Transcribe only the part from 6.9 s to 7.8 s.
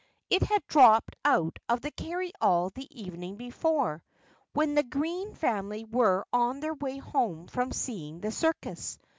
home from